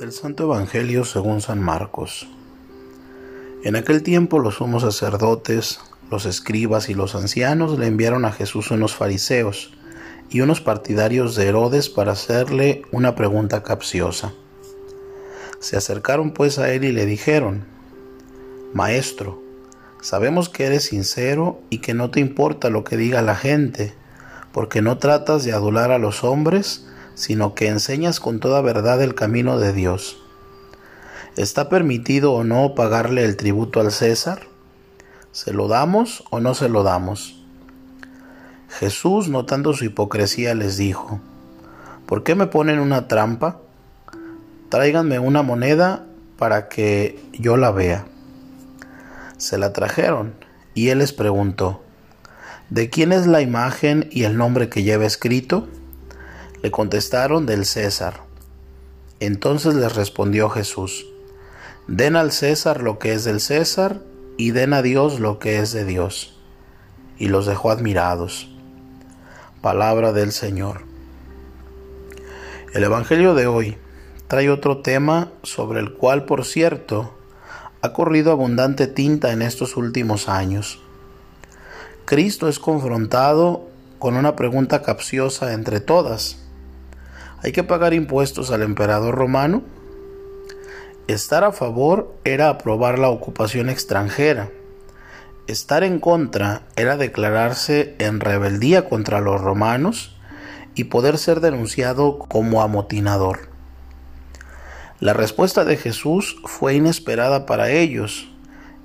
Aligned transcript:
Del 0.00 0.12
Santo 0.12 0.44
Evangelio 0.44 1.04
según 1.04 1.42
San 1.42 1.60
Marcos. 1.60 2.26
En 3.64 3.76
aquel 3.76 4.02
tiempo 4.02 4.38
los 4.38 4.54
sumos 4.54 4.82
sacerdotes, 4.82 5.78
los 6.10 6.24
escribas 6.24 6.88
y 6.88 6.94
los 6.94 7.14
ancianos 7.14 7.78
le 7.78 7.86
enviaron 7.86 8.24
a 8.24 8.32
Jesús 8.32 8.70
unos 8.70 8.94
fariseos 8.94 9.74
y 10.30 10.40
unos 10.40 10.62
partidarios 10.62 11.36
de 11.36 11.48
Herodes 11.48 11.90
para 11.90 12.12
hacerle 12.12 12.80
una 12.92 13.14
pregunta 13.14 13.62
capciosa. 13.62 14.32
Se 15.58 15.76
acercaron 15.76 16.30
pues 16.30 16.58
a 16.58 16.72
él 16.72 16.84
y 16.84 16.92
le 16.92 17.04
dijeron, 17.04 17.66
Maestro, 18.72 19.42
sabemos 20.00 20.48
que 20.48 20.64
eres 20.64 20.84
sincero 20.84 21.60
y 21.68 21.82
que 21.82 21.92
no 21.92 22.10
te 22.10 22.20
importa 22.20 22.70
lo 22.70 22.84
que 22.84 22.96
diga 22.96 23.20
la 23.20 23.36
gente, 23.36 23.92
porque 24.50 24.80
no 24.80 24.96
tratas 24.96 25.44
de 25.44 25.52
adular 25.52 25.92
a 25.92 25.98
los 25.98 26.24
hombres, 26.24 26.86
sino 27.14 27.54
que 27.54 27.68
enseñas 27.68 28.20
con 28.20 28.40
toda 28.40 28.60
verdad 28.60 29.02
el 29.02 29.14
camino 29.14 29.58
de 29.58 29.72
Dios. 29.72 30.22
¿Está 31.36 31.68
permitido 31.68 32.32
o 32.32 32.44
no 32.44 32.74
pagarle 32.74 33.24
el 33.24 33.36
tributo 33.36 33.80
al 33.80 33.92
César? 33.92 34.42
¿Se 35.32 35.52
lo 35.52 35.68
damos 35.68 36.24
o 36.30 36.40
no 36.40 36.54
se 36.54 36.68
lo 36.68 36.82
damos? 36.82 37.40
Jesús, 38.68 39.28
notando 39.28 39.72
su 39.74 39.84
hipocresía, 39.84 40.54
les 40.54 40.76
dijo, 40.76 41.20
¿por 42.06 42.22
qué 42.22 42.34
me 42.34 42.46
ponen 42.46 42.78
una 42.78 43.08
trampa? 43.08 43.60
Tráiganme 44.68 45.18
una 45.18 45.42
moneda 45.42 46.06
para 46.38 46.68
que 46.68 47.22
yo 47.32 47.56
la 47.56 47.70
vea. 47.70 48.06
Se 49.36 49.58
la 49.58 49.72
trajeron 49.72 50.34
y 50.74 50.88
él 50.88 50.98
les 50.98 51.12
preguntó, 51.12 51.82
¿de 52.70 52.90
quién 52.90 53.12
es 53.12 53.26
la 53.26 53.40
imagen 53.40 54.08
y 54.10 54.24
el 54.24 54.36
nombre 54.36 54.68
que 54.68 54.82
lleva 54.82 55.06
escrito? 55.06 55.68
Le 56.62 56.70
contestaron 56.70 57.46
del 57.46 57.64
César. 57.64 58.20
Entonces 59.18 59.74
les 59.74 59.94
respondió 59.94 60.50
Jesús, 60.50 61.06
Den 61.86 62.16
al 62.16 62.32
César 62.32 62.82
lo 62.82 62.98
que 62.98 63.12
es 63.14 63.24
del 63.24 63.40
César 63.40 64.00
y 64.36 64.52
den 64.52 64.72
a 64.74 64.82
Dios 64.82 65.20
lo 65.20 65.38
que 65.38 65.58
es 65.58 65.72
de 65.72 65.84
Dios. 65.84 66.38
Y 67.18 67.28
los 67.28 67.46
dejó 67.46 67.70
admirados. 67.70 68.48
Palabra 69.60 70.12
del 70.12 70.32
Señor. 70.32 70.82
El 72.72 72.84
Evangelio 72.84 73.34
de 73.34 73.46
hoy 73.46 73.76
trae 74.28 74.48
otro 74.48 74.78
tema 74.78 75.32
sobre 75.42 75.80
el 75.80 75.94
cual, 75.94 76.24
por 76.24 76.44
cierto, 76.44 77.18
ha 77.82 77.92
corrido 77.92 78.30
abundante 78.30 78.86
tinta 78.86 79.32
en 79.32 79.42
estos 79.42 79.76
últimos 79.76 80.28
años. 80.28 80.80
Cristo 82.04 82.48
es 82.48 82.58
confrontado 82.58 83.68
con 83.98 84.16
una 84.16 84.36
pregunta 84.36 84.82
capciosa 84.82 85.52
entre 85.52 85.80
todas. 85.80 86.38
¿Hay 87.42 87.52
que 87.52 87.64
pagar 87.64 87.94
impuestos 87.94 88.50
al 88.50 88.60
emperador 88.60 89.14
romano? 89.14 89.62
Estar 91.06 91.42
a 91.42 91.52
favor 91.52 92.14
era 92.24 92.50
aprobar 92.50 92.98
la 92.98 93.08
ocupación 93.08 93.70
extranjera. 93.70 94.50
Estar 95.46 95.82
en 95.82 96.00
contra 96.00 96.62
era 96.76 96.98
declararse 96.98 97.96
en 97.98 98.20
rebeldía 98.20 98.90
contra 98.90 99.20
los 99.20 99.40
romanos 99.40 100.18
y 100.74 100.84
poder 100.84 101.16
ser 101.16 101.40
denunciado 101.40 102.18
como 102.18 102.60
amotinador. 102.60 103.48
La 105.00 105.14
respuesta 105.14 105.64
de 105.64 105.78
Jesús 105.78 106.36
fue 106.44 106.74
inesperada 106.74 107.46
para 107.46 107.70
ellos 107.70 108.30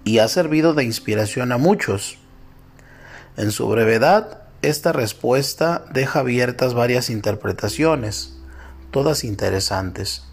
y 0.06 0.20
ha 0.20 0.30
servido 0.30 0.74
de 0.74 0.86
inspiración 0.86 1.52
a 1.52 1.58
muchos. 1.58 2.18
En 3.36 3.52
su 3.52 3.68
brevedad, 3.68 4.44
esta 4.62 4.94
respuesta 4.94 5.84
deja 5.92 6.20
abiertas 6.20 6.74
varias 6.74 7.10
interpretaciones 7.10 8.36
todas 8.96 9.26
interesantes. 9.26 10.24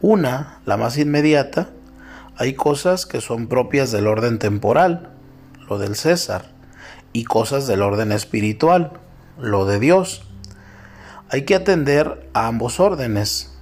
Una, 0.00 0.58
la 0.66 0.76
más 0.76 0.98
inmediata, 0.98 1.70
hay 2.36 2.54
cosas 2.54 3.06
que 3.06 3.20
son 3.20 3.46
propias 3.46 3.92
del 3.92 4.08
orden 4.08 4.40
temporal, 4.40 5.10
lo 5.68 5.78
del 5.78 5.94
César, 5.94 6.50
y 7.12 7.22
cosas 7.22 7.68
del 7.68 7.82
orden 7.82 8.10
espiritual, 8.10 8.94
lo 9.38 9.66
de 9.66 9.78
Dios. 9.78 10.26
Hay 11.30 11.44
que 11.44 11.54
atender 11.54 12.28
a 12.34 12.48
ambos 12.48 12.80
órdenes. 12.80 13.56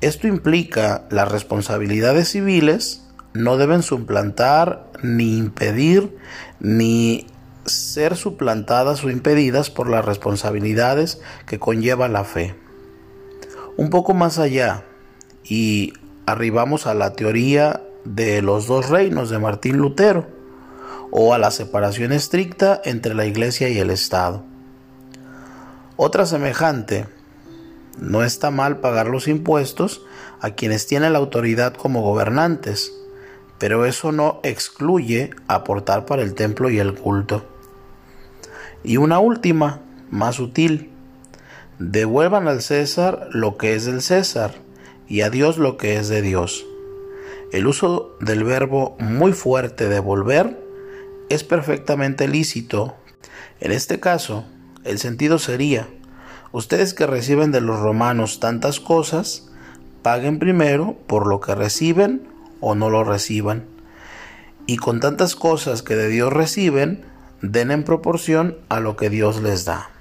Esto 0.00 0.26
implica 0.26 1.04
las 1.10 1.30
responsabilidades 1.30 2.30
civiles 2.30 3.04
no 3.34 3.58
deben 3.58 3.82
suplantar 3.82 4.86
ni 5.02 5.36
impedir 5.36 6.16
ni 6.58 7.26
ser 7.66 8.16
suplantadas 8.16 9.04
o 9.04 9.10
impedidas 9.10 9.68
por 9.68 9.90
las 9.90 10.06
responsabilidades 10.06 11.20
que 11.44 11.58
conlleva 11.58 12.08
la 12.08 12.24
fe 12.24 12.63
un 13.76 13.90
poco 13.90 14.14
más 14.14 14.38
allá 14.38 14.84
y 15.44 15.92
arribamos 16.26 16.86
a 16.86 16.94
la 16.94 17.12
teoría 17.12 17.82
de 18.04 18.42
los 18.42 18.66
dos 18.66 18.88
reinos 18.88 19.30
de 19.30 19.38
Martín 19.38 19.78
Lutero 19.78 20.26
o 21.10 21.34
a 21.34 21.38
la 21.38 21.50
separación 21.50 22.12
estricta 22.12 22.80
entre 22.84 23.14
la 23.14 23.26
Iglesia 23.26 23.68
y 23.68 23.78
el 23.78 23.90
Estado. 23.90 24.44
Otra 25.96 26.26
semejante, 26.26 27.06
no 27.98 28.24
está 28.24 28.50
mal 28.50 28.80
pagar 28.80 29.06
los 29.06 29.28
impuestos 29.28 30.02
a 30.40 30.50
quienes 30.50 30.86
tienen 30.86 31.12
la 31.12 31.20
autoridad 31.20 31.74
como 31.74 32.02
gobernantes, 32.02 32.92
pero 33.58 33.86
eso 33.86 34.10
no 34.10 34.40
excluye 34.42 35.30
aportar 35.46 36.04
para 36.04 36.22
el 36.22 36.34
templo 36.34 36.68
y 36.70 36.80
el 36.80 36.94
culto. 36.94 37.44
Y 38.82 38.96
una 38.96 39.20
última, 39.20 39.80
más 40.10 40.34
sutil, 40.34 40.90
Devuelvan 41.80 42.46
al 42.46 42.62
César 42.62 43.28
lo 43.32 43.56
que 43.56 43.74
es 43.74 43.84
del 43.84 44.00
César 44.00 44.54
y 45.08 45.22
a 45.22 45.30
Dios 45.30 45.58
lo 45.58 45.76
que 45.76 45.96
es 45.96 46.08
de 46.08 46.22
Dios. 46.22 46.64
El 47.50 47.66
uso 47.66 48.16
del 48.20 48.44
verbo 48.44 48.96
muy 49.00 49.32
fuerte 49.32 49.88
devolver 49.88 50.56
es 51.28 51.42
perfectamente 51.42 52.28
lícito. 52.28 52.94
En 53.58 53.72
este 53.72 53.98
caso, 53.98 54.44
el 54.84 55.00
sentido 55.00 55.40
sería, 55.40 55.88
ustedes 56.52 56.94
que 56.94 57.08
reciben 57.08 57.50
de 57.50 57.60
los 57.60 57.80
romanos 57.80 58.38
tantas 58.38 58.78
cosas, 58.78 59.48
paguen 60.02 60.38
primero 60.38 60.96
por 61.08 61.26
lo 61.26 61.40
que 61.40 61.56
reciben 61.56 62.28
o 62.60 62.76
no 62.76 62.88
lo 62.88 63.02
reciban. 63.02 63.64
Y 64.66 64.76
con 64.76 65.00
tantas 65.00 65.34
cosas 65.34 65.82
que 65.82 65.96
de 65.96 66.06
Dios 66.08 66.32
reciben, 66.32 67.04
den 67.42 67.72
en 67.72 67.82
proporción 67.82 68.58
a 68.68 68.78
lo 68.78 68.96
que 68.96 69.10
Dios 69.10 69.42
les 69.42 69.64
da. 69.64 69.93